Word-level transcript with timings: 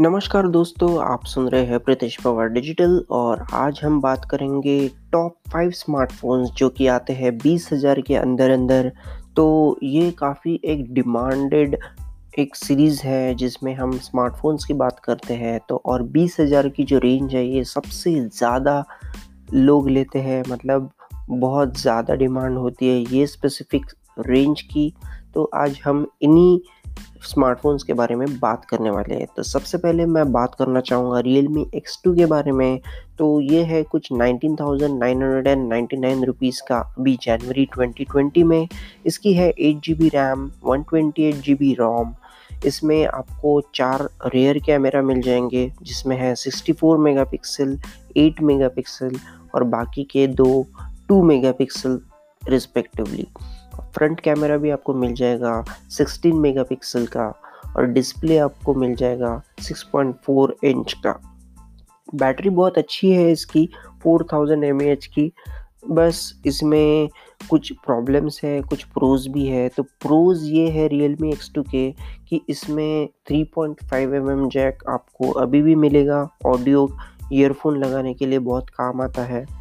नमस्कार 0.00 0.46
दोस्तों, 0.48 0.88
आप 1.04 1.24
सुन 1.24 1.48
रहे 1.48 1.64
हैं 1.64 1.78
प्रीतेश 1.78 2.16
पवार 2.16 2.48
डिजिटल 2.48 2.92
और 3.10 3.44
आज 3.54 3.80
हम 3.84 4.00
बात 4.00 4.24
करेंगे 4.24 4.76
टॉप 5.12 5.34
फाइव 5.52 5.70
स्मार्टफोन्स 5.70 6.50
जो 6.50 6.68
कि 6.68 6.86
आते 6.86 7.12
हैं 7.12 7.36
बीस 7.38 7.68
हज़ार 7.72 8.00
के 8.00 8.14
अंदर 8.14 8.50
अंदर। 8.50 8.90
तो 9.36 9.78
ये 9.82 10.10
काफ़ी 10.10 10.58
एक 10.64 10.92
डिमांडेड 10.94 11.76
एक 12.38 12.56
सीरीज़ 12.56 13.02
है 13.02 13.34
जिसमें 13.34 13.74
हम 13.74 13.92
स्मार्टफोन्स 13.98 14.64
की 14.64 14.74
बात 14.74 15.00
करते 15.04 15.34
हैं। 15.34 15.58
तो 15.68 15.82
और 15.86 16.02
बीस 16.08 16.36
हज़ार 16.40 16.68
की 16.68 16.84
जो 16.84 16.98
रेंज 16.98 17.34
है, 17.34 17.46
ये 17.46 17.64
सबसे 17.66 18.18
ज़्यादा 18.20 18.84
लोग 19.54 19.90
लेते 19.90 20.18
हैं 20.20 20.42
मतलब 20.48 20.90
बहुत 21.30 21.78
ज़्यादा 21.78 22.14
डिमांड 22.16 22.58
होती 22.58 22.88
है 22.88 23.16
ये 23.16 23.26
स्पेसिफिक 23.28 23.86
रेंज 24.18 24.62
की। 24.62 24.92
तो 25.34 25.50
आज 25.54 25.80
हम 25.84 26.06
इन्हीं 26.22 26.58
स्मार्टफोन्स 27.24 27.82
के 27.82 27.92
बारे 27.92 28.14
में 28.14 28.38
बात 28.40 28.64
करने 28.64 28.90
वाले 28.90 29.14
हैं। 29.14 29.26
तो 29.36 29.42
सबसे 29.42 29.78
पहले 29.78 30.06
मैं 30.06 30.30
बात 30.32 30.54
करना 30.54 30.80
चाहूँगा 30.80 31.20
रियल 31.20 31.48
मी 31.48 31.66
एक्स 31.74 32.00
टू 32.04 32.14
के 32.14 32.26
बारे 32.26 32.52
में। 32.52 32.80
तो 33.18 33.40
ये 33.40 33.62
है 33.64 33.82
कुछ 33.82 34.08
nineteen 34.12 34.56
thousand 34.56 34.98
nine 34.98 35.22
hundred 35.22 35.46
and 35.46 35.68
ninety 35.68 35.96
nine 35.96 36.24
rupees 36.24 36.62
का 36.68 36.78
अभी 36.98 37.16
जनवरी 37.22 37.66
ट्वेंटी 37.66 38.04
ट्वेंटी 38.04 38.42
में। 38.42 38.68
इसकी 39.06 39.34
है 39.34 39.48
eight 39.50 39.80
G 39.84 39.94
B 39.94 40.08
RAM 40.08 40.50
one 40.64 40.82
twenty 40.82 41.24
eight 41.24 41.34
G 41.34 41.54
B 41.54 41.72
ROM 41.74 42.14
इसमें 42.66 43.06
आपको 43.06 43.60
चार 43.74 44.08
रेयर 44.34 44.58
कैमरा 44.58 45.02
मिल 45.02 45.20
जाएँगे, 45.22 45.70
जिसमें 45.82 46.16
है 46.16 46.34
sixty 46.34 46.72
four 46.72 46.98
megapixel 47.24 47.78
eight 48.16 48.40
megapixel 48.68 49.16
और 49.54 49.64
बाकी 49.64 50.04
के 50.04 50.26
दो 50.26 50.66
two 51.08 51.22
megapixel 51.52 52.00
respectively 52.42 53.26
front 53.94 54.20
camera 54.20 54.56
भी 54.56 54.70
आपको 54.70 54.94
मिल 54.94 55.14
जाएगा 55.14 55.64
16 55.90 56.32
मेगापिक्सल 56.32 57.06
का 57.06 57.42
और 57.76 57.86
डिस्प्ले 57.86 58.38
आपको 58.38 58.74
मिल 58.74 58.94
जाएगा 58.94 59.42
6.4 59.62 60.54
इंच 60.64 60.92
का। 60.92 61.20
बैटरी 62.14 62.50
बहुत 62.50 62.78
अच्छी 62.78 63.10
है 63.10 63.32
इसकी 63.32 63.68
4000 64.06 64.32
थाउज़ेंड 64.32 64.96
की। 64.96 65.32
बस 65.90 66.42
इसमें 66.46 67.08
कुछ 67.50 67.72
प्रॉब्लम्स 67.72 68.40
है, 68.44 68.62
कुछ 68.62 68.84
प्रोज 68.84 69.28
भी 69.28 69.46
है। 69.46 69.68
तो 69.68 69.82
प्रोज 69.82 70.44
ये 70.44 70.68
है 70.68 70.88
रियल 70.88 71.16
मी 71.20 71.32
एक्स 71.32 71.52
टू 71.54 71.62
के 71.62 71.94
कि 72.28 72.40
इसमें 72.48 73.08
3.5 73.28 73.44
पॉइंट 73.54 73.76
mm 73.82 74.50
जैक 74.52 74.78
आपको 74.88 75.30
अभी 75.30 75.62
भी 75.62 75.74
मिलेगा। 75.74 76.28
ऑडियो 76.46 76.96
ईयरफोन 77.32 77.84
लगाने 77.84 78.14
के 78.14 78.26
लिए 78.26 78.38
बहुत 78.38 78.70
काम 78.70 79.00
आता 79.00 79.22
है। 79.22 79.59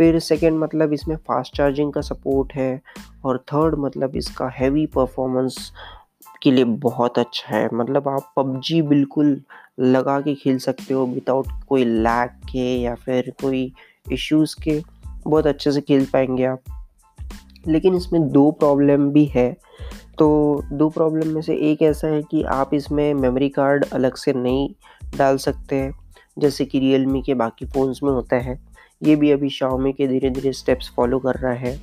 फिर 0.00 0.18
सेकेंड 0.18 0.58
मतलब 0.58 0.92
इसमें 0.92 1.16
फास्ट 1.16 1.56
चार्जिंग 1.56 1.92
का 1.92 2.00
सपोर्ट 2.00 2.52
है 2.52 2.80
और 3.24 3.38
थर्ड 3.38 3.74
मतलब 3.78 4.16
इसका 4.16 4.48
हैवी 4.48 4.86
परफॉर्मेंस 4.86 5.72
के 6.42 6.50
लिए 6.50 6.64
बहुत 6.64 7.18
अच्छा 7.18 7.56
है। 7.56 7.68
मतलब 7.74 8.08
आप 8.08 8.32
पबजी 8.36 8.82
बिल्कुल 8.82 9.42
लगा 9.80 10.20
के 10.20 10.34
खेल 10.34 10.58
सकते 10.58 10.94
हो 10.94 11.06
विदाउट 11.06 11.46
कोई 11.68 11.84
लैग 11.84 12.30
के 12.30 12.80
या 12.80 12.94
फिर 12.94 13.32
कोई 13.42 13.72
इश्यूज़ 14.12 14.56
के। 14.62 14.82
बहुत 15.26 15.46
अच्छे 15.46 15.72
से 15.72 15.80
खेल 15.80 16.04
पाएँगे 16.04 16.44
आप। 16.44 16.60
लेकिन 17.68 17.94
इसमें 17.94 18.30
दो 18.30 18.50
प्रॉब्लम 18.50 19.10
भी 19.10 19.24
है। 19.24 19.56
तो 20.18 20.60
दो 20.72 20.88
प्रॉब्लम 20.88 21.28
में 21.28 21.42
से 21.42 21.54
एक 21.54 21.82
ऐसा 21.82 22.08
है 22.08 22.22
कि 22.22 22.42
आप 22.42 22.74
इसमें 22.74 23.14
मेमोरी 23.14 23.48
कार्ड 23.48 23.84
अलग 23.84 24.14
से 24.14 24.32
नहीं 24.32 24.70
डाल 25.16 25.36
सकते। 25.36 25.76
हैं 25.76 25.92
जैसे 26.38 26.64
कि 26.64 26.78
रियल 26.78 27.22
के 27.22 27.34
बाकी 27.34 27.66
फ़ोन्स 27.66 28.02
में 28.02 28.10
होता 28.10 28.36
है। 28.36 28.69
ये 29.02 29.16
भी 29.16 29.30
अभी 29.30 29.48
शाओमी 29.50 29.92
के 29.92 30.06
धीरे 30.06 30.30
धीरे 30.30 30.52
स्टेप्स 30.52 30.90
फॉलो 30.96 31.18
कर 31.18 31.34
रहा 31.34 31.52
है। 31.52 31.80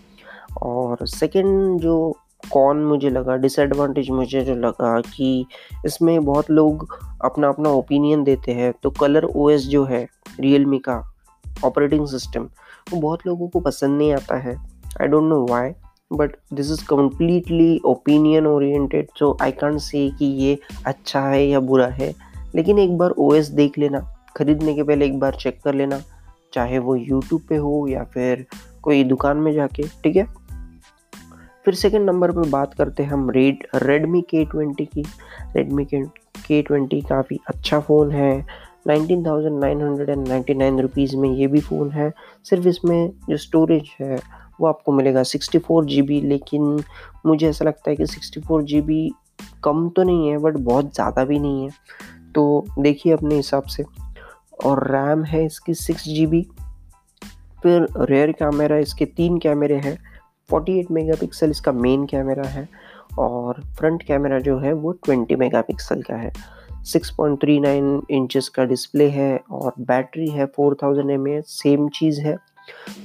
और 0.61 0.97
सेकंड 1.03 1.79
जो 1.79 2.17
कौन 2.51 2.77
मुझे 2.77 3.09
लगा 3.09 3.35
डिसएडवांटेज 3.35 4.09
मुझे 4.09 4.41
जो 4.41 4.55
लगा 4.55 4.99
कि 5.01 5.45
इसमें 5.85 6.25
बहुत 6.25 6.51
लोग 6.51 6.87
अपना 7.25 7.47
अपना 7.49 7.69
ओपिनियन 7.69 8.23
देते 8.23 8.51
हैं 8.51 8.73
तो 8.83 8.89
कलर 8.89 9.25
ओएस 9.25 9.61
जो 9.61 9.83
है 9.85 10.07
रियल 10.39 10.79
का 10.79 11.01
ऑपरेटिंग 11.65 12.07
सिस्टम 12.07 12.47
वो 12.91 12.99
बहुत 13.01 13.25
लोगों 13.27 13.47
को 13.47 13.59
पसंद 13.59 13.97
नहीं 13.97 14.13
आता 14.13 14.37
है। 14.37 14.55
I 15.01 15.07
don't 15.07 15.23
know 15.23 15.45
why 15.45 15.71
but 16.13 16.35
this 16.53 16.71
is 16.71 16.85
completely 16.85 17.79
opinion 17.85 18.47
oriented 18.47 19.07
so 19.19 19.37
I 19.41 19.51
can't 19.51 19.79
say 19.81 20.09
कि 20.09 20.25
ये 20.25 20.57
अच्छा 20.85 21.21
है 21.21 21.45
या 21.47 21.59
बुरा 21.59 21.87
है। 21.87 22.13
लेकिन 22.55 22.79
एक 22.79 22.97
बार 22.97 23.11
ओएस 23.19 23.47
देख 23.47 23.77
लेना, 23.77 23.99
खरीदने 24.37 24.73
के 24.73 24.83
पहले 24.83 25.05
एक 25.05 25.19
बार 25.19 25.35
चेक 25.35 25.59
कर 25.63 25.73
लेना। 25.73 26.01
चाहे 26.57 26.79
वो 26.79 26.95
यूट्यूब 26.95 27.41
पे 27.49 27.55
हो 27.55 27.87
या 27.87 28.03
फिर 28.03 28.45
कोई 28.81 29.03
दुकान 29.03 29.37
में 29.37 29.51
जाके, 29.53 29.83
ठीक 30.03 30.15
है? 30.15 30.25
फिर 31.65 31.73
सेकंड 31.73 32.09
नंबर 32.09 32.31
पे 32.31 32.49
बात 32.49 32.73
करते 32.73 33.03
हैं 33.03 33.09
हम 33.09 33.29
रेड 33.29 33.65
रेडमी 33.75 34.21
के 34.21 34.43
ट्वेंटी 34.45 34.85
की। 34.85 35.03
रेडमी 35.55 35.85
के 35.85 36.01
के 36.47 36.61
ट्वेंटी 36.61 37.01
काफ़ी 37.01 37.39
अच्छा 37.47 37.79
फ़ोन 37.79 38.11
है। 38.11 38.45
Nineteen 38.87 39.25
thousand 39.25 39.59
nine 39.59 39.81
hundred 39.81 40.09
and 40.09 40.27
ninety 40.27 40.53
nine 40.53 40.79
rupees 40.79 41.15
में 41.17 41.29
ये 41.29 41.47
भी 41.47 41.59
फ़ोन 41.59 41.91
है। 41.91 42.11
सिर्फ़ 42.45 42.67
इसमें 42.67 43.11
जो 43.29 43.37
स्टोरेज 43.37 43.89
है, 44.01 44.19
वो 44.61 44.67
आपको 44.67 44.91
मिलेगा 44.91 45.23
सिक्सटी 45.23 45.57
फोर 45.57 45.85
जी 45.85 46.01
बी 46.01 46.21
लेकिन 46.21 46.83
मुझे 47.25 47.47
ऐसा 47.49 47.65
लगता 47.65 47.89
है 47.89 47.95
कि 47.95 48.05
सिक्सटी 48.05 48.41
फोर 48.41 48.63
जी 48.63 48.81
बी 48.81 49.09
कम 49.63 49.89
तो 49.89 50.03
नहीं 50.03 50.29
है 50.29 50.37
बट 50.37 50.57
बहुत 50.63 50.93
ज़्यादा 50.95 51.25
भी 51.25 51.39
नहीं 51.39 51.63
है। 51.63 51.69
तो 52.35 52.65
देखिए 52.79 53.13
अपने 53.13 53.35
हिसाब 53.35 53.63
से। 53.65 53.83
और 54.65 54.91
रैम 54.91 55.23
है 55.23 55.45
इसकी 55.45 55.73
सिक्स 55.73 56.03
जी 56.03 56.47
फिर 57.63 57.87
रेयर 57.99 58.31
कैमरा 58.31 58.77
इसके 58.77 59.05
तीन 59.05 59.37
कैमरे 59.37 59.75
हैं। 59.75 59.99
48 60.53 60.91
मेगापिक्सल 60.91 61.49
इसका 61.49 61.71
मेन 61.71 62.05
कैमरा 62.05 62.47
है। 62.47 62.69
और 63.19 63.63
फ्रंट 63.79 64.03
कैमरा 64.03 64.39
जो 64.39 64.59
है, 64.59 64.73
वो 64.73 64.97
20 65.09 65.35
मेगापिक्सल 65.35 66.01
का 66.01 66.15
है। 66.15 66.31
6.39 66.85 68.01
इंचेस 68.11 68.49
का 68.49 68.65
डिस्प्ले 68.65 69.09
है 69.09 69.41
और 69.51 69.73
बैटरी 69.79 70.27
है 70.27 70.45
4000 70.45 70.83
थाउज़ेंड 70.83 71.43
सेम 71.43 71.89
चीज़ 71.89 72.21
है। 72.21 72.37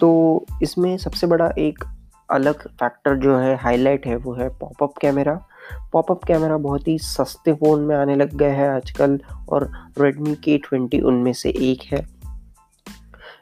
तो 0.00 0.44
इसमें 0.62 0.96
सबसे 0.96 1.26
बड़ा 1.26 1.50
एक 1.58 1.84
अलग 2.30 2.68
फैक्टर 2.68 3.16
जो 3.16 3.36
है 3.36 3.56
हाईलाइट 3.56 4.06
है, 4.06 4.16
वो 4.16 4.32
है 4.32 4.48
पॉपअप 4.48 4.92
कैमरा 5.00 5.46
पॉपअप 5.92 6.24
कैमरा 6.24 6.56
बहुत 6.56 6.88
ही 6.88 6.98
सस्ते 6.98 7.52
फ़ोन 7.52 7.80
में 7.80 7.96
आने 7.96 8.16
लग 8.16 8.34
गए 8.34 8.50
हैं 8.50 8.70
आजकल 8.70 9.20
और 9.48 9.72
Redmi 9.98 10.36
के 10.36 10.58
ट्वेंटी 10.58 11.00
उनमें 11.00 11.32
से 11.32 11.50
एक 11.50 11.82
है। 11.92 12.06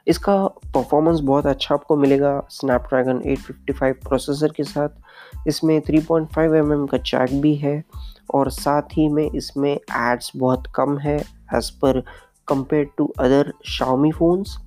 इसका 0.07 0.47
परफॉर्मेंस 0.47 1.21
बहुत 1.21 1.47
अच्छा 1.47 1.75
आपको 1.75 1.97
मिलेगा 1.97 2.43
स्नैपड्रैगन 2.51 3.37
855 3.37 4.09
प्रोसेसर 4.09 4.49
के 4.49 4.65
साथ। 4.65 4.89
इसमें 5.47 5.81
3.5 5.81 6.07
पॉइंट 6.07 6.29
mm 6.29 6.91
का 6.91 6.99
चैक 6.99 7.41
भी 7.41 7.55
है 7.55 7.85
और 8.35 8.51
साथ 8.51 8.83
ही 8.83 9.09
में 9.09 9.31
इसमें 9.31 9.79
एड्स 9.93 10.33
बहुत 10.37 10.65
कम 10.75 10.99
है 10.99 11.17
as 11.55 11.79
per 11.79 12.03
compare 12.49 12.87
to 12.99 13.13
other 13.19 13.53
Xiaomi 13.65 14.13
phones 14.13 14.59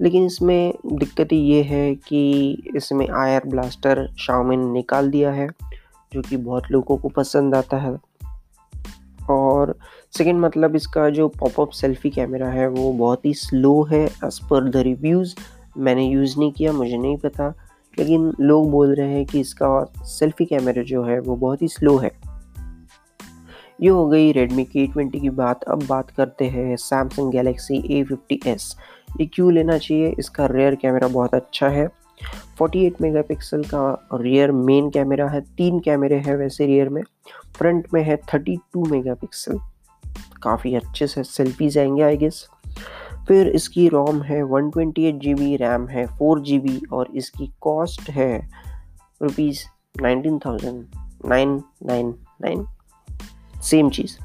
लेकिन 0.00 0.26
इसमें 0.26 0.74
दिक्कत 0.86 1.32
ये 1.32 1.62
है 1.62 1.94
कि 1.94 2.52
इसमें 2.76 3.08
आयर 3.08 3.42
ब्लास्टर 3.46 4.14
शाओमी 4.18 4.56
ने 4.56 4.64
निकाल 4.64 5.10
दिया 5.10 5.32
है। 5.32 5.48
जो 6.12 6.22
कि 6.22 6.36
बहुत 6.36 6.62
लोगों 6.70 6.96
को 6.96 7.08
पसंद 7.08 7.54
आता 7.54 7.76
है। 7.76 7.98
और 9.30 9.78
सेकेंड 10.18 10.40
मतलब 10.40 10.76
इसका 10.76 11.10
जो 11.10 11.28
पॉपअप 11.28 11.70
सेल्फी 11.70 12.10
कैमरा 12.10 12.48
है, 12.48 12.68
वो 12.68 12.92
बहुत 12.92 13.26
ही 13.26 13.34
स्लो 13.34 13.82
है 13.82 14.06
एज़ 14.06 14.48
पर 14.48 14.70
द 14.70 14.76
रिव्यूज़ 14.76 15.34
मैंने 15.78 16.06
यूज़ 16.06 16.38
नहीं 16.38 16.52
किया, 16.52 16.72
मुझे 16.72 16.98
नहीं 16.98 17.16
पता। 17.16 17.54
लेकिन 17.98 18.32
लोग 18.40 18.70
बोल 18.70 18.94
रहे 18.94 19.12
हैं 19.12 19.26
कि 19.26 19.40
इसका 19.40 19.92
सेल्फी 20.02 20.44
कैमरा 20.44 20.82
जो 20.82 21.04
है, 21.04 21.20
वो 21.20 21.36
बहुत 21.36 21.62
ही 21.62 21.68
स्लो 21.68 21.96
है। 21.96 22.32
ये 23.82 23.88
हो 23.88 24.08
गई 24.08 24.32
Redmi 24.32 24.66
K20 24.76 25.20
की 25.20 25.30
बात। 25.30 25.62
अब 25.62 25.86
बात 25.86 26.10
करते 26.10 26.44
हैं 26.44 26.76
Samsung 26.76 27.32
Galaxy 27.32 27.80
A50s 27.90 28.76
ये 29.20 29.26
क्यों 29.26 29.52
लेना 29.52 29.78
चाहिए? 29.78 30.14
इसका 30.18 30.46
रेयर 30.46 30.74
कैमरा 30.74 31.08
बहुत 31.08 31.34
अच्छा 31.34 31.68
है। 31.68 32.01
48 32.62 33.00
मेगापिक्सल 33.00 33.62
का 33.64 34.08
रियर 34.14 34.52
मेन 34.52 34.90
कैमरा 34.90 35.28
है, 35.28 35.40
तीन 35.40 35.80
कैमरे 35.80 36.16
हैं 36.16 36.36
वैसे 36.36 36.66
रियर 36.66 36.88
में 36.88 37.02
फ्रंट 37.56 37.88
में 37.94 38.02
है 38.02 38.18
32 38.34 38.90
मेगापिक्सल। 38.90 39.58
काफ़ी 40.42 40.74
अच्छे 40.74 41.06
से 41.06 41.24
सेल्फीज 41.24 41.78
आएँगे 41.78 42.02
आई 42.02 42.16
गेस 42.16 42.48
फिर 43.28 43.48
इसकी 43.48 43.88
रोम 43.88 44.22
है 44.22 44.42
one 44.42 44.70
twenty 44.70 45.04
eight 45.04 45.14
G 45.14 45.34
B 45.34 45.56
RAM 45.56 45.88
है 45.88 46.06
फोर 46.06 46.40
जी 46.40 46.58
बी 46.58 46.82
और 46.92 47.08
इसकी 47.14 47.52
कॉस्ट 47.60 48.10
है 48.10 48.50
rupees 49.22 49.64
nineteen 50.02 50.38
thousand 50.38 50.84
nine 51.26 51.62
nine 51.86 52.14
nine 52.40 52.66
same 53.62 53.90
चीज़। 53.90 54.18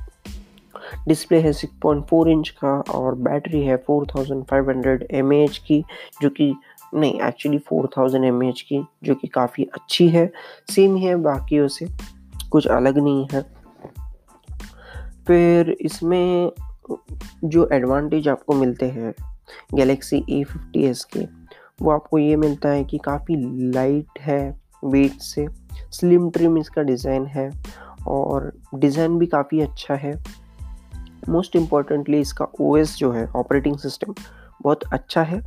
डिस्प्ले 1.08 1.40
है 1.40 1.52
6.4 1.54 2.28
इंच 2.28 2.50
का 2.50 2.82
और 2.82 3.16
बैटरी 3.16 3.62
है 3.64 3.84
4500 3.92 5.04
mAh 5.24 5.58
की, 5.58 5.84
जो 6.22 6.30
कि 6.30 6.56
नहीं 6.94 7.20
एक्चुअली 7.22 7.58
4000 7.60 7.88
थाउज़ेंड 7.98 8.26
एम 8.26 8.44
एच 8.44 8.62
की, 8.62 8.84
जो 9.04 9.16
कि 9.16 9.28
काफ़ी 9.28 9.64
अच्छी 9.74 10.08
है 10.10 10.32
सेम 10.72 10.96
ही 10.96 11.06
है 11.06 11.16
बाकियों 11.16 11.68
से, 11.68 11.88
कुछ 12.52 12.68
अलग 12.68 12.98
नहीं 12.98 13.28
है। 13.34 13.42
फिर 15.28 15.76
इसमें 15.82 16.52
जो 17.46 17.68
एडवांटेज 17.74 18.28
आपको 18.28 18.54
मिलते 18.54 18.86
हैं 18.86 19.14
गैलेक्सी 19.76 20.18
ए 20.30 20.44
फिफ्टी 20.44 20.84
एस 20.84 21.04
के, 21.04 21.26
वो 21.82 21.92
आपको 21.92 22.18
ये 22.18 22.36
मिलता 22.36 22.70
है 22.70 22.84
कि 22.84 22.98
काफ़ी 22.98 23.36
लाइट 23.72 24.20
है 24.20 24.40
वेट 24.86 25.22
से 25.22 25.48
स्लिम 25.92 26.30
ट्रिम 26.30 26.58
इसका 26.58 26.82
डिज़ाइन 26.82 27.26
है, 27.26 27.50
और 28.08 28.52
डिज़ाइन 28.76 29.18
भी 29.18 29.26
काफ़ी 29.26 29.62
अच्छा 29.62 29.96
है। 29.96 30.14
मोस्ट 31.30 31.56
इम्पॉर्टेंटली 31.56 32.20
इसका 32.20 32.48
ओएस 32.62 32.96
जो 32.98 33.12
है 33.12 33.26
ऑपरेटिंग 33.36 33.78
सिस्टम 33.78 34.14
बहुत 34.62 34.84
अच्छा 34.94 35.22
है। 35.22 35.42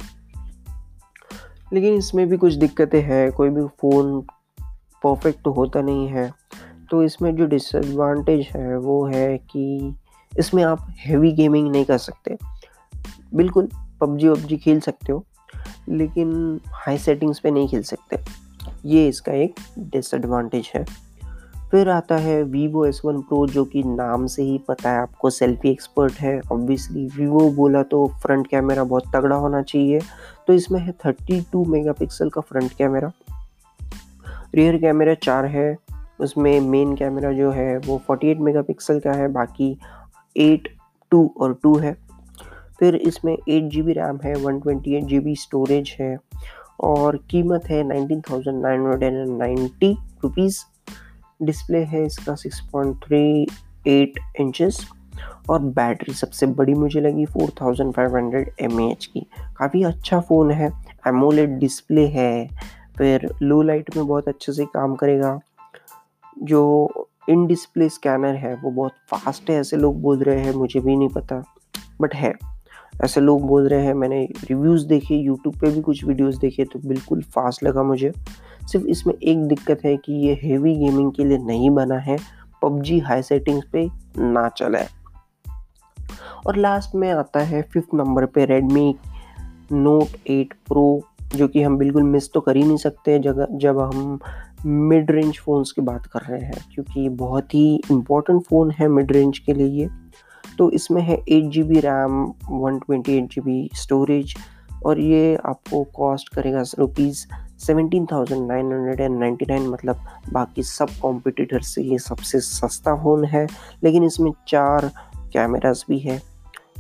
लेकिन 1.73 1.95
इसमें 1.95 2.27
भी 2.29 2.37
कुछ 2.37 2.55
दिक्कतें 2.55 3.01
हैं, 3.03 3.31
कोई 3.33 3.51
भी 3.51 3.67
फ़ोन 3.81 4.21
परफेक्ट 5.03 5.43
तो 5.45 5.53
होता 5.53 5.81
नहीं 5.81 6.09
है। 6.09 6.31
तो 6.91 7.03
इसमें 7.03 7.35
जो 7.37 7.47
डिसएडवांटेज 7.47 8.47
है 8.47 8.79
वो 8.79 9.05
है 9.07 9.37
कि 9.39 9.95
इसमें 10.33 10.63
आप 10.65 10.87
हैवी 10.99 11.33
गेमिंग 11.33 11.71
नहीं 11.71 11.85
कर 11.85 11.99
सकते। 11.99 12.37
बिल्कुल 13.35 13.69
पबजी 14.01 14.29
वबजी 14.29 14.57
खेल 14.57 14.81
सकते 14.81 15.13
हो, 15.13 15.25
लेकिन 15.89 16.61
हाई 16.67 16.99
सेटिंग्स 16.99 17.41
पे 17.41 17.51
नहीं 17.51 17.69
खेल 17.69 17.83
सकते। 17.83 18.19
ये 18.87 19.09
इसका 19.09 19.33
एक 19.33 19.61
डिसएडवांटेज 19.79 20.71
है। 20.75 20.85
फिर 21.73 21.89
आता 21.89 22.17
है 22.17 22.43
वीवो 22.43 22.85
एस 22.87 23.01
वन 23.05 23.21
प्रो 23.21 23.47
जो 23.47 23.65
कि 23.65 23.83
नाम 23.83 24.27
से 24.27 24.43
ही 24.43 24.59
पता 24.69 24.91
है 24.91 25.01
आपको 25.01 25.31
सेल्फी 25.31 25.71
एक्सपर्ट 25.71 26.13
है 26.13 26.41
ऑब्वियसली 26.53 27.07
वीवो 27.17 27.51
बोला 27.51 27.83
तो 27.83 28.07
फ्रंट 28.23 28.47
कैमरा 28.47 28.85
बहुत 28.85 29.05
तगड़ा 29.15 29.37
होना 29.37 29.63
चाहिए। 29.63 30.01
तो 30.47 30.53
इसमें 30.53 30.81
है 30.81 30.95
32 31.07 31.67
मेगापिक्सल 31.67 32.29
का 32.29 32.41
फ्रंट 32.41 32.73
कैमरा 32.73 33.11
रियर 34.55 34.77
कैमरा 34.77 35.15
चार 35.15 35.47
है, 35.47 35.77
उसमें 36.21 36.61
मेन 36.61 36.97
कैमरा 36.97 37.33
जो 37.33 37.51
है 37.51 37.77
वो 37.79 38.01
48 38.11 38.41
मेगापिक्सल 38.41 38.99
का 39.01 39.13
है, 39.13 39.29
बाकी 39.29 39.77
8 40.37 40.69
टू 41.13 41.35
और 41.41 41.59
टू 41.63 41.77
है। 41.77 41.93
फिर 42.81 42.95
इसमें 42.95 43.33
एट 43.33 43.71
जी 43.71 43.83
बी 43.83 43.93
रैम 43.93 44.19
है 44.25 44.35
one 44.35 44.61
twenty 44.61 44.97
eight 44.97 45.05
G 45.05 45.21
B 45.21 45.35
storage 45.37 45.97
है 46.01 46.17
और 46.81 47.17
कीमत 47.31 47.71
है 47.71 47.83
nineteen 47.83 48.21
thousand 48.21 48.63
nine 48.63 48.87
hundred 48.87 49.15
and 49.15 49.39
ninety 49.39 49.97
rupees 50.23 50.59
display 51.43 51.79
है 51.85 52.05
इसका 52.07 52.35
six 52.35 52.61
point 52.73 52.97
three 53.05 53.47
eight 53.87 54.19
inches 54.41 54.81
और 55.51 55.61
बैटरी 55.61 56.15
सबसे 56.15 56.47
बड़ी 56.47 56.75
मुझे 56.75 57.01
लगी 57.01 57.25
फोर 57.27 57.51
थाउज़ेंड 57.61 57.93
की। 59.07 59.21
काफ़ी 59.57 59.83
अच्छा 59.83 60.21
फ़ोन 60.21 60.51
है 60.51 60.71
एमोलेड 61.09 61.59
डिस्प्ले 61.59 62.07
है, 62.07 62.49
फिर 62.99 63.29
लो 63.43 63.61
लाइट 63.63 63.97
में 63.97 64.07
बहुत 64.07 64.29
अच्छे 64.29 64.53
से 64.53 64.65
काम 64.65 64.95
करेगा। 64.95 65.39
जो 66.43 67.07
इन 67.29 67.47
डिस्प्ले 67.47 67.89
स्कैनर 67.89 68.35
है, 68.35 68.55
वो 68.55 68.71
बहुत 68.71 68.93
फास्ट 69.11 69.51
है, 69.51 69.61
ऐसे 69.61 69.77
लोग 69.77 70.01
बोल 70.03 70.23
रहे 70.23 70.41
हैं, 70.41 70.53
मुझे 70.53 70.81
भी 70.81 70.97
नहीं 70.97 71.09
पता 71.09 71.43
बट 72.01 72.15
है। 72.15 72.33
ऐसे 73.05 73.21
लोग 73.21 73.47
बोल 73.47 73.69
रहे 73.69 73.85
हैं, 73.85 73.95
मैंने 73.95 74.23
रिव्यूज़ 74.45 74.87
देखे 74.87 75.15
यूट्यूब 75.15 75.55
पे 75.57 75.71
भी 75.71 75.81
कुछ 75.81 76.05
वीडियोस 76.05 76.37
देखे 76.37 76.65
तो 76.65 76.79
बिल्कुल 76.79 77.23
फास्ट 77.23 77.63
लगा 77.63 77.83
मुझे। 77.83 78.13
सिर्फ़ 78.73 78.87
इसमें 78.87 79.15
एक 79.15 79.47
दिक्कत 79.47 79.85
है 79.85 79.97
कि 79.97 80.13
ये 80.27 80.39
हेवी 80.43 80.75
गेमिंग 80.77 81.13
के 81.13 81.25
लिए 81.25 81.39
नहीं 81.39 81.71
बना 81.71 81.99
है। 81.99 82.17
पबजी 82.63 82.99
हाई 82.99 83.23
सेटिंग्स 83.23 83.65
पे 83.73 83.89
ना 84.19 84.49
चला 84.49 84.79
है 84.79 84.89
और 86.47 86.57
लास्ट 86.57 86.95
में 86.95 87.11
आता 87.11 87.41
है 87.41 87.63
फिफ्थ 87.63 87.95
नंबर 87.95 88.27
पे 88.27 88.45
रेडमी 88.45 88.95
नोट 89.73 90.17
8 90.31 90.55
प्रो 90.69 91.03
जो 91.37 91.49
कि 91.49 91.63
हम 91.63 91.77
बिल्कुल 91.79 92.03
मिस 92.03 92.31
तो 92.33 92.41
कर 92.41 92.57
ही 92.57 92.63
नहीं 92.63 92.77
सकते 92.77 93.19
जगह 93.19 93.47
जब 93.53 93.79
हम 93.81 94.19
मिड 94.67 95.11
रेंज 95.11 95.39
फ़ोन्स 95.39 95.73
की 95.73 95.83
बात 95.83 96.07
कर 96.07 96.21
रहे 96.21 96.41
हैं, 96.41 96.65
क्योंकि 96.75 97.09
बहुत 97.09 97.55
ही 97.55 97.81
इम्पोर्टेंट 97.91 98.43
फ़ोन 98.43 98.71
है 98.71 98.89
मिड 98.89 99.13
रेंज 99.13 99.39
के 99.39 99.55
लिए 99.55 99.67
ये। 99.67 99.89
तो 100.59 100.71
इसमें 100.71 101.01
है 101.03 101.17
eight 101.29 101.45
G 101.45 101.63
B 101.63 101.81
RAM 101.81 102.33
one 102.51 102.79
twenty 102.79 103.17
eight 103.17 103.25
G 103.25 103.41
B 103.41 103.71
storage 103.75 104.35
और 104.87 105.01
ये 105.01 105.39
आपको 105.47 105.85
कॉस्ट 105.85 106.29
करेगा 106.29 106.63
rupees 106.79 107.27
seventeen 107.67 108.07
thousand 108.07 108.47
nine 108.49 108.73
hundred 108.73 109.01
and 109.01 109.19
ninety 109.19 109.47
nine 109.49 109.69
मतलब 109.69 110.05
बाकी 110.33 110.63
सब 110.63 110.89
कॉम्पिटिटर 111.03 111.61
से 111.61 111.83
ये 111.83 111.99
सबसे 111.99 112.41
सस्ता 112.41 112.95
फ़ोन 112.95 113.25
है, 113.25 113.47
लेकिन 113.85 114.05
इसमें 114.05 114.33
चार 114.49 114.91
कैमरास 115.33 115.85
भी 115.89 115.99
है। 115.99 116.21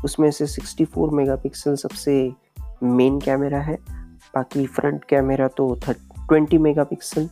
उसमें 0.05 0.31
से 0.31 0.47
64 0.47 1.13
मेगापिक्सल 1.13 1.75
सबसे 1.75 2.33
मेन 2.83 3.19
कैमरा 3.21 3.61
है, 3.61 3.75
बाकी 4.35 4.67
फ्रंट 4.67 5.05
कैमरा 5.05 5.49
तो 5.49 5.75
ट्वेंटी 5.87 6.59
मेगा 6.59 6.85
पिक्सल 6.85 7.29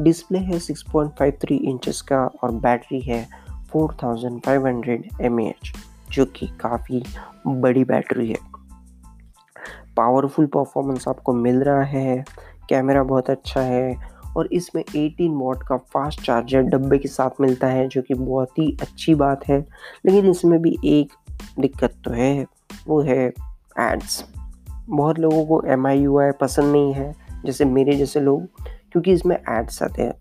डिस्प्ले 0.00 0.38
है 0.38 0.58
6.53 0.58 1.52
इंचेस 1.52 2.00
का 2.00 2.24
और 2.42 2.50
बैटरी 2.52 3.00
है 3.00 3.26
4500 3.76 5.40
एच 5.40 5.72
जो 6.10 6.24
कि 6.26 6.46
काफ़ी 6.46 7.02
बड़ी 7.46 7.84
बैटरी 7.84 8.28
है। 8.28 8.38
पावरफुल 9.96 10.46
परफॉर्मेंस 10.46 11.08
आपको 11.08 11.32
मिल 11.32 11.62
रहा 11.62 11.82
है 11.82 12.24
कैमरा 12.70 13.02
बहुत 13.02 13.30
अच्छा 13.30 13.60
है 13.60 13.96
और 14.36 14.48
इसमें 14.52 14.84
18 14.84 15.40
वॉट 15.40 15.62
का 15.62 15.76
फास्ट 15.76 16.22
चार्जर 16.22 16.62
डब्बे 16.62 16.98
के 16.98 17.08
साथ 17.08 17.30
मिलता 17.40 17.66
है, 17.66 17.88
जो 17.88 18.02
कि 18.02 18.14
बहुत 18.14 18.58
ही 18.58 18.76
अच्छी 18.82 19.14
बात 19.14 19.48
है। 19.48 19.66
लेकिन 20.06 20.30
इसमें 20.30 20.62
भी 20.62 20.78
एक 20.84 21.12
दिक्कत 21.60 21.94
तो 22.04 22.10
है, 22.10 22.46
वो 22.86 23.00
है 23.00 23.32
एड्स 23.80 24.24
बहुत 24.88 25.18
लोगों 25.18 25.46
को 25.46 25.62
एम 25.66 25.86
आई 25.86 26.00
यू 26.00 26.18
आई 26.18 26.30
पसंद 26.30 26.72
नहीं 26.72 26.92
है, 26.92 27.14
जैसे 27.44 27.64
मेरे 27.64 27.92
जैसे 27.92 28.20
लोग, 28.20 28.46
क्योंकि 28.92 29.12
इसमें 29.12 29.36
एड्स 29.36 29.82
आते 29.82 30.02
हैं। 30.02 30.14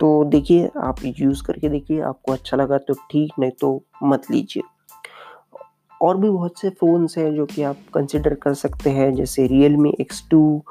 तो 0.00 0.24
देखिए, 0.24 0.70
आप 0.76 0.96
यूज़ 1.04 1.42
करके 1.42 1.68
देखिए, 1.68 2.00
आपको 2.00 2.32
अच्छा 2.32 2.56
लगा 2.56 2.78
तो 2.78 2.94
ठीक, 2.94 3.32
नहीं 3.38 3.50
तो 3.50 3.82
मत 4.02 4.22
लीजिए। 4.30 4.62
और 6.02 6.16
भी 6.16 6.30
बहुत 6.30 6.58
से 6.58 6.70
फ़ोन्स 6.70 7.18
हैं 7.18 7.34
जो 7.34 7.46
कि 7.46 7.62
आप 7.62 7.76
कंसिडर 7.94 8.34
कर 8.34 8.54
सकते 8.54 8.90
हैं, 8.90 9.14
जैसे 9.14 9.46
realme 9.76 9.94
X 10.00 10.28
two 10.30 10.64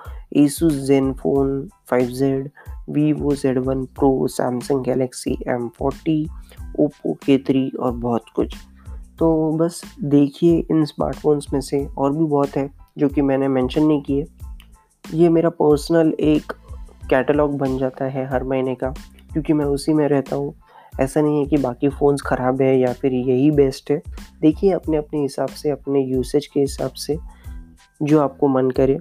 Vivo 2.90 3.36
Z 3.36 3.58
one 3.58 3.86
Pro 3.86 4.28
Samsung 4.28 4.84
Galaxy 4.84 5.38
M 5.48 5.68
forty 5.68 6.30
Oppo 6.80 7.14
K 7.14 7.38
three 7.38 7.72
और 7.80 7.92
बहुत 7.92 8.26
कुछ। 8.36 8.56
तो 9.20 9.52
बस 9.58 9.82
देखिए 10.04 10.64
इन 10.72 10.86
स्मार्टफोन्स 10.86 11.48
में 11.54 11.62
से 11.62 11.86
और 11.86 12.14
भी 12.14 12.24
बहुत 12.24 12.56
है 12.58 12.70
जो 12.98 13.10
कि 13.10 13.22
मैंने 13.22 13.48
मेंशन 13.48 13.84
नहीं 13.84 14.02
किए। 14.02 14.26
ये 15.14 15.30
मेरा 15.30 15.50
पर्सनल 15.50 16.14
एक 16.20 16.54
कैटलॉग 17.10 17.58
बन 17.58 17.78
जाता 17.78 18.06
है 18.06 18.26
हर 18.28 18.44
महीने 18.44 18.76
का, 18.76 18.90
क्योंकि 19.34 19.54
मैं 19.54 19.66
उसी 19.66 19.94
में 19.94 20.08
रहता 20.08 20.36
हूँ। 20.36 20.54
ऐसा 21.00 21.22
नहीं 21.22 21.40
है 21.40 21.46
कि 21.46 21.58
बाकी 21.58 21.90
फ़ोन्स 21.90 22.22
ख़राब 22.22 22.62
है 22.62 22.80
या 22.80 22.94
फिर 22.94 23.14
यही 23.14 23.52
बेस्ट 23.52 23.92
है। 23.92 24.02
देखिए 24.42 24.72
अपने 24.72 24.98
अपने 24.98 25.22
हिसाब 25.22 25.48
से, 25.48 25.70
अपने 25.70 26.02
यूसेज 26.02 26.48
के 26.48 26.60
हिसाब 26.60 26.92
से 26.92 27.18
जो 28.02 28.22
आपको 28.22 28.48
मन 28.48 28.70
करे। 28.70 29.00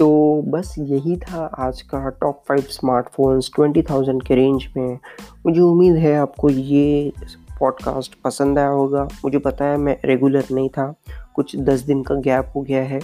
तो 0.00 0.42
बस 0.48 0.74
यही 0.78 1.16
था 1.16 1.44
आज 1.58 1.82
का 1.82 2.08
top 2.08 2.42
five 2.48 2.60
smartphones 2.60 3.50
twenty 3.54 3.82
thousand 3.82 4.22
के 4.22 4.34
रेंज 4.34 4.68
में। 4.76 4.98
मुझे 5.46 5.60
उम्मीद 5.60 5.96
है 5.96 6.14
आपको 6.16 6.50
ये 6.50 7.12
पॉडकास्ट 7.60 8.14
पसंद 8.24 8.58
आया 8.58 8.68
होगा। 8.68 9.02
मुझे 9.04 9.38
पता 9.38 9.64
है 9.64 9.76
मैं 9.76 9.96
रेगुलर 10.04 10.44
नहीं 10.52 10.68
था। 10.68 10.94
कुछ 11.34 11.56
दस 11.56 11.80
दिन 11.80 12.02
का 12.02 12.14
गैप 12.14 12.52
हो 12.56 12.62
गया 12.62 12.82
है। 12.82 13.00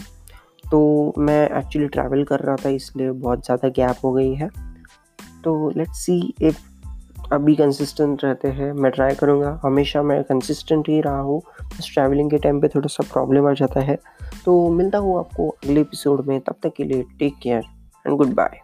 तो 0.70 1.12
मैं 1.18 1.58
एक्चुअली 1.58 1.88
ट्रैवल 1.88 2.24
कर 2.24 2.40
रहा 2.40 2.56
था, 2.56 2.68
इसलिए 2.68 3.10
बहुत 3.10 3.44
ज़्यादा 3.44 3.68
गैप 3.68 3.96
हो 4.04 4.12
गई 4.12 4.34
है। 4.34 4.50
तो 5.44 5.70
लेट्स 5.70 5.98
सी 5.98 6.34
इफ़ 6.42 6.58
अभी 7.32 7.54
कंसिस्टेंट 7.54 8.24
रहते 8.24 8.48
हैं। 8.48 8.72
मैं 8.72 8.90
ट्राई 8.92 9.14
करूँगा। 9.14 9.60
हमेशा 9.62 10.02
मैं 10.02 10.22
कंसिस्टेंट 10.24 10.88
ही 10.88 11.00
रहा 11.00 11.20
हूँ। 11.20 11.42
बस 11.62 11.90
ट्रैवलिंग 11.94 12.30
के 12.30 12.38
टाइम 12.38 12.60
पे 12.60 12.68
थोड़ा 12.68 12.88
सा 12.88 13.04
प्रॉब्लम 13.12 13.48
आ 13.48 13.52
जाता 13.52 13.80
है। 13.80 13.98
तो 14.46 14.68
मिलता 14.70 14.98
हूँ 14.98 15.18
आपको 15.18 15.48
अगले 15.48 15.80
एपिसोड 15.80 16.26
में। 16.26 16.40
तब 16.40 16.54
तक 16.62 16.72
के 16.76 16.84
लिए 16.84 17.02
take 17.18 17.34
care 17.42 17.64
and 18.06 18.16
good 18.16 18.34
bye 18.34 18.60